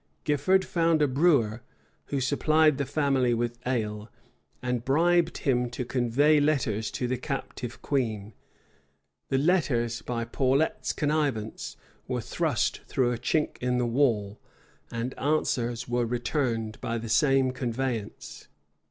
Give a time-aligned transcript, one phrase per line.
[0.23, 1.61] Gifford found a brewer,
[2.05, 4.09] who supplied the family with ale;
[4.59, 8.33] and bribed him to convey letters to the captive queen.
[9.29, 11.75] The letters, by Paulet's connivance,
[12.07, 14.39] were thrust through a chink in the wall;
[14.89, 18.47] and answers were returned by the same conveyance.